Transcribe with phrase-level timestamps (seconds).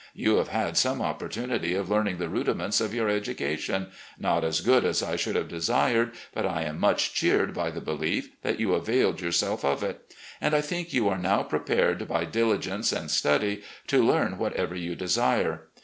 [0.15, 3.91] You have had some opportunity of learn ing the rudiments of your education—
[4.29, 7.81] not as good as I should have desired, but I am much cheered by the
[7.81, 12.25] belief that you availed yourself of it— and I think you are now prepared by
[12.25, 15.67] diligence and study to learn what ever you desire.